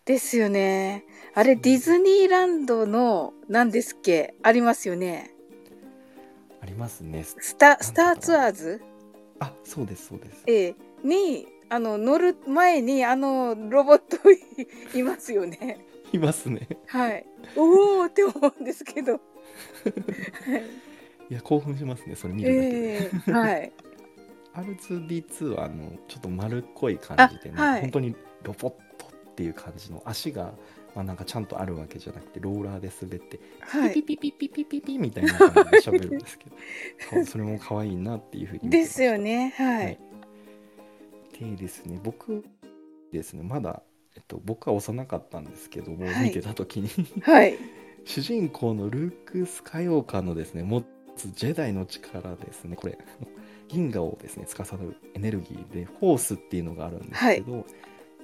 [0.10, 1.06] ですよね。
[1.36, 4.34] あれディズニーランドの何ですっけ？
[4.42, 5.36] ありますよね。
[6.60, 7.24] ありますね。
[7.24, 8.82] スタスターツアーズ、
[9.40, 10.44] あそうですそうです。
[10.48, 14.40] ええにあの乗る前にあのロボットい
[15.00, 15.86] いますよね。
[16.12, 16.68] いますね。
[16.88, 17.24] はい。
[17.56, 19.14] おおって思うんですけど。
[19.14, 19.22] はい
[21.30, 23.04] いや興奮しますねそれ見るだけで。
[23.04, 23.72] ええはい。
[24.56, 28.89] R2D2 はあのちょっと丸っこい感じでね、あはい本当にロボット
[29.40, 30.52] っていう感じの足が、
[30.94, 33.94] まあ、なんかちゃんとあるわけじゃなくてローラーで滑ってはい。
[33.94, 36.50] ピピピピピピピみたいな感じで喋るんですけ
[37.16, 39.54] ど それも可愛いなっていうふうにですよね。
[39.56, 39.98] はい。
[41.40, 42.44] でですね僕
[43.14, 43.82] ですねまだ、
[44.18, 46.90] えっと、僕は幼かったんですけども、はい見てた時に
[47.22, 47.58] はい。
[48.04, 50.84] 主人公のルーク・スカイウォーカーのですね持
[51.16, 52.98] つジェダイの力ですねこれ
[53.70, 57.66] 銀河をですね司るエネルギーでフォースっていうのがあるんですけど、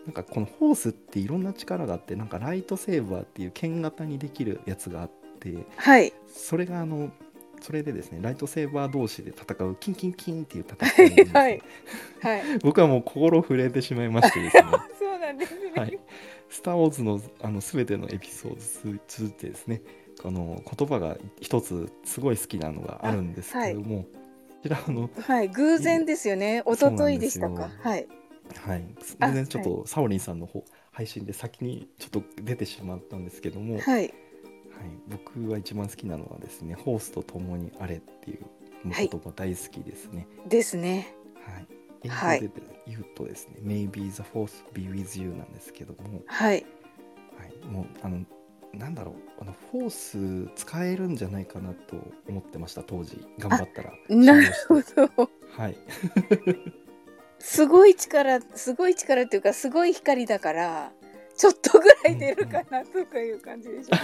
[0.06, 6.14] なんかこのフォースっていろんな力があってなんかライトセーバーっていう剣型にできるやつがあってはい。
[6.28, 7.12] それがあの
[7.62, 11.62] それでですねライトセーバー同士で戦うキンキンキンっていう戦いねはい。
[12.22, 12.44] はい。
[12.62, 14.64] 僕はもう心震えてしまいましてですね
[15.00, 15.72] そうなんですね。
[15.76, 16.00] はい、
[16.50, 18.56] スター・ウォーズのあの全てのエピソー
[18.94, 19.82] ド通じてですね
[20.24, 24.08] あの言葉が一つすごい好きなのがあるんですけども、こ
[24.64, 25.50] ちらあの、はい。
[25.50, 26.64] 偶然ですよね。
[26.66, 27.56] 一昨日でしたか。
[27.56, 28.25] そうなんですよ
[28.66, 28.96] はい。
[29.20, 34.14] 全然ちょっとサオリンさんの方配信で先にちょっと出てしまったんですけども、はいはい。
[35.08, 38.46] 僕が一番好きなのはですね「ホースと共にあれ」っていう
[38.84, 40.28] 言葉大好きですね。
[40.48, 41.16] ですね。
[41.46, 41.56] はい
[42.08, 46.66] はい英語で言うとですね「Maybe the force be with you」なんですけども、はい。
[47.38, 48.24] はい、もうあの
[48.74, 51.96] なんだろうあのフォース使えるんじゃないかなと
[52.28, 55.30] 思ってました当時頑張ったらなるほど。
[55.52, 55.78] はい
[57.40, 60.92] すごい力、すごい力っていうか、すごい光だから。
[61.38, 63.96] ちょっとぐらい出るかなとかいう感じでしょ。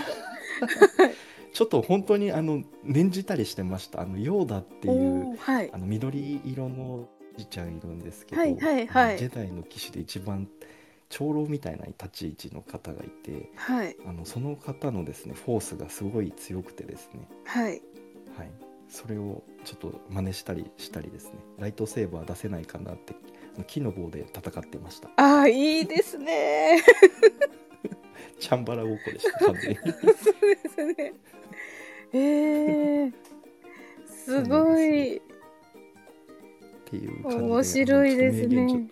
[1.53, 5.77] ちょっと本当にあの念じたりしてましたあのヨーダっていうはいあ。
[5.77, 10.47] の緑色のじいちゃんいるんですけど、はいはいはいジェダイの騎士で一番
[11.09, 13.95] 長老みたいな立ち位置の方がいてはい。
[14.05, 17.81] あのその方のですねフォースがすごい強くてですねはい。
[18.37, 18.51] はい、
[18.91, 23.15] それをちょっと真似したりしたりですねライトセーバー出せないかなって
[23.65, 26.81] 木の棒で戦ってましたああ、いいですね。
[28.39, 31.13] チャンバラごっこでした完全に そうですね。
[32.13, 33.11] ええ
[34.07, 35.17] すごい。
[35.17, 35.21] っ
[36.85, 38.89] ていう感じで面白いですね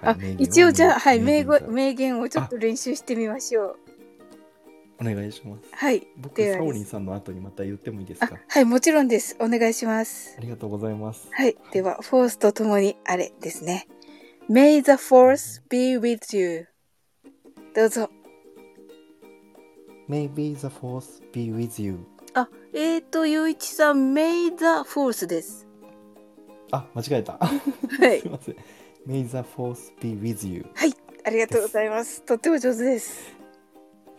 [0.00, 3.87] はい名言、は一応じゃあ、はい、名言言、名言をちょっと練習してみましょう。
[5.00, 6.06] お願いしますはい。
[6.16, 9.36] 僕ではサオリンさんの後にまた言ってもいいですあか、はい、もちろんです。
[9.40, 10.40] お願いしますあ。
[10.40, 11.56] りがとうございますはい。
[11.72, 13.86] では、フォースとともにあれですね。
[14.50, 16.66] May the force be with you.
[17.74, 18.10] どうぞ。
[20.08, 21.98] Maybe the force be with you
[22.34, 25.66] あ、えーと、ゆういちさん、May the force です。
[26.70, 27.46] あ間違えたは
[28.14, 28.30] いすい。
[28.30, 28.56] ません
[29.06, 30.92] May the force be with you はい。
[31.24, 32.22] ありがとうございます。
[32.22, 33.37] とっても上手です。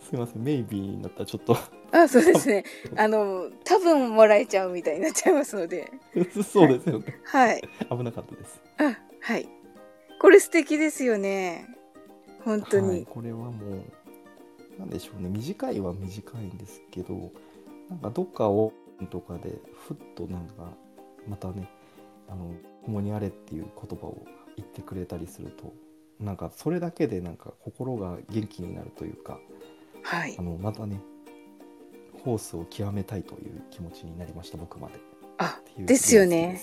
[0.09, 1.57] すいません Maybe になったらちょっと
[1.91, 2.63] あ、そうですね。
[2.95, 5.91] あの、多分もらえちゃうみたいになっちゃいますので。
[6.43, 7.61] そうですよねはい。
[7.89, 9.47] 危なかったですあ、はい。
[10.19, 11.67] これ素敵ですよね。
[12.43, 13.05] 本当はい、に。
[13.05, 13.83] これはもう
[14.79, 17.31] なんでしょうね短いは短いんですけど
[17.89, 18.71] なんかどっかを
[19.09, 20.73] とかでふっとなんか
[21.27, 21.69] またね
[22.29, 22.53] あの
[22.85, 25.73] 共にあれっていう言葉を言ってくれたりすると
[26.19, 29.39] なんかそれだけでなんか心が元気になるというか
[30.03, 30.35] はい。
[30.37, 30.41] あ。
[30.41, 31.01] のまたね
[32.23, 34.95] ホースを極めたいという気持ちになりました僕まで。
[35.37, 36.15] あ、です。
[36.15, 36.59] よね。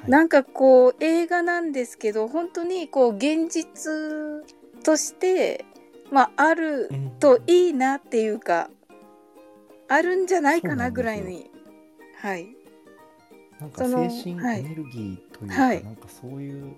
[0.00, 4.44] はい、なんかこう映画なんですけど本当にこう現実
[4.84, 5.64] として
[6.12, 8.70] まああるうんといいなっていうか
[9.88, 11.50] あるんじゃないかなぐらいに
[12.20, 12.46] はい。
[13.58, 14.60] なんか精神はい。
[14.60, 15.82] エネルギーというか、はい。
[15.82, 16.74] なんかそういう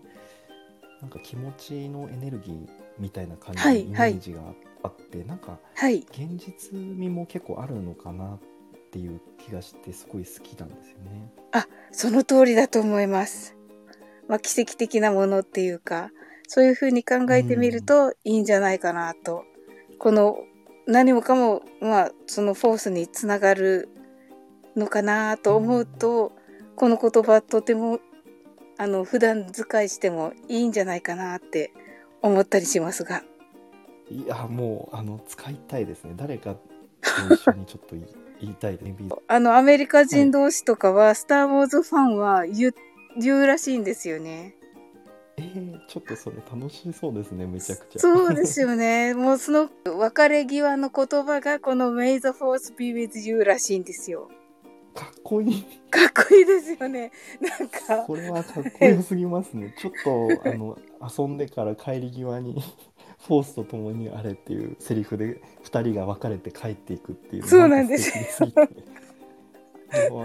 [1.00, 4.67] なんか気持ちのエネルギーみたいな感じはいのイメージがあって、
[5.27, 8.38] なんかはい現実味も結構あるのかなっ
[8.90, 11.33] ていう気がしてすごい好きなんですよね。
[11.90, 13.57] その通りだと思います。
[14.29, 16.11] まあ奇跡的なものっていうか
[16.46, 19.44] そういうふうに考えてみるといいんじゃないかなと、
[19.98, 20.38] この
[20.87, 23.88] 何もかもまあそのフォースにつながる
[24.77, 26.33] のかなと思うと、
[26.77, 28.01] この言葉とても
[28.79, 31.72] あの普段使いしてもいいんじゃないかなって
[32.22, 33.22] 思ったりしますが
[34.11, 36.14] いやもうあの使いたいですね。
[36.16, 37.97] 誰かと一緒に ちょっと
[38.40, 38.79] 言いたい。
[39.27, 42.75] あのアメリカ人同士とかは、スター・ウォーズファンは言う
[43.21, 44.55] 言うらしいんですよね。
[45.37, 47.98] えー、ちょっとそれ楽しそうですねめちゃくちゃ。
[48.00, 49.15] そうですよね。
[49.15, 54.29] もうその別れ際の言葉がこの May the Force be with you らしいんですよ。
[54.94, 55.63] かっこいい。
[55.90, 57.13] かっこいいですよね。
[57.40, 59.75] なんか、これはかっこよすぎますね。
[59.79, 60.77] ちょっとあの
[61.19, 62.61] 遊んでから帰り際に
[63.27, 68.50] フォースと共にあれっていうセリフで2人が別れて帰っていくっていうそうなんですよ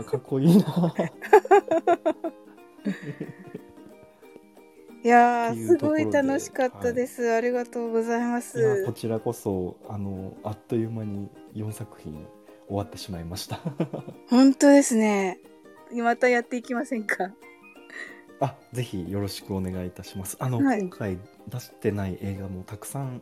[0.04, 0.94] かっこいいな。
[5.04, 7.30] いやー、すごい楽しかったです。
[7.34, 8.94] ありがとうございますこ。
[8.94, 12.26] ちらこそあのあっという間に4作品
[12.68, 13.60] 終わってしまいました。
[14.30, 15.40] 本当ですね。
[15.94, 17.34] またやっていきませんか。
[18.44, 20.36] あぜひよろしくお願いいたします。
[20.40, 21.18] あの、はい今回
[21.48, 23.22] 出してない映画もたくさん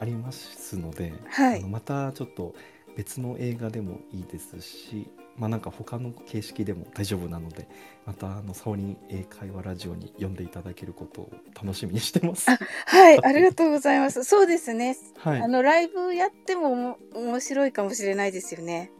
[0.00, 2.54] ありますので、はいあのまたちょっと
[2.96, 7.68] 別の映画でもいいですし、まあ、なんか他の形式でも大丈夫なので
[8.06, 12.50] またあのサオリン英会話ラジオに呼んでいただけることを楽しみにしてます。
[12.50, 14.24] あはい、 ありがとうございます。
[14.24, 14.96] そうですね。
[15.18, 18.90] はいあのライブやってもおも面白いかもしれないですよね。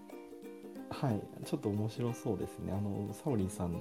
[0.91, 2.73] はい、ちょっと面白そうですね。
[2.73, 3.81] あのサオリンさんの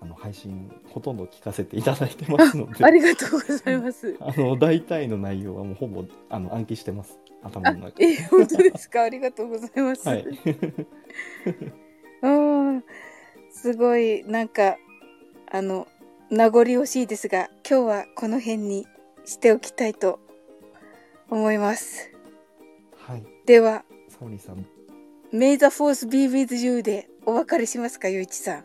[0.00, 4.16] あの配信ほとんど聞かせていただいてますので、ありがとうございます。
[4.20, 7.18] あの大体の内容はもうほぼあの暗記してます。
[7.42, 9.02] 頭あの中、え、本当ですか？
[9.02, 10.08] ありがとうございます。
[10.08, 10.24] はい。
[12.22, 12.84] うん、
[13.50, 14.76] すごいなんか
[15.50, 15.86] あの
[16.30, 18.86] 名残惜しいですが、今日はこの辺に
[19.24, 20.20] しておきたいと
[21.30, 22.10] 思います。
[22.96, 23.24] はい。
[23.46, 24.66] では、サオリンさん、
[25.32, 28.64] May the force be with you でお別れしますか、ゆういちさん。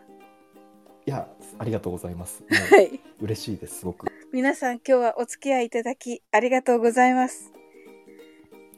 [1.06, 1.28] いや
[1.58, 2.44] ありがとうございます。
[2.48, 3.00] はい。
[3.20, 4.06] 嬉しいですすごく。
[4.32, 7.52] 皆さん今日はお付き合いいただきありがとうございます。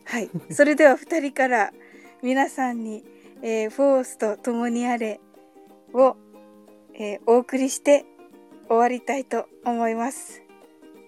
[0.04, 0.30] はい。
[0.50, 1.72] それでは二人から
[2.22, 3.04] 皆さんに、
[3.42, 5.20] えーフォースと共にあれ
[5.92, 6.16] を、
[6.94, 8.04] えーお送りして
[8.68, 10.42] 終わりたいと思います。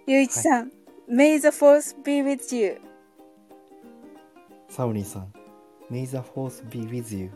[0.07, 0.73] ゆういちさん、
[1.09, 2.81] May the force be with you.
[4.69, 5.33] サオリンさん、
[5.91, 7.31] May the force be with you.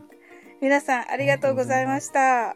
[0.61, 2.55] 皆さんありがとうございました。